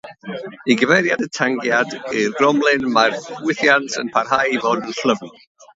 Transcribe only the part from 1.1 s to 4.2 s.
y tangiad i'r gromlin, mae'r ffwythiant yn